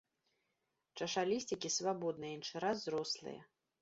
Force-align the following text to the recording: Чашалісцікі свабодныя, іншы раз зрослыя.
Чашалісцікі 1.05 1.71
свабодныя, 1.77 2.31
іншы 2.39 2.55
раз 2.67 2.77
зрослыя. 2.89 3.41